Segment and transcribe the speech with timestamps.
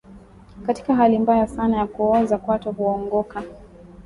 [0.67, 3.43] Katika hali mbaya sana ya kuoza kwato hungoka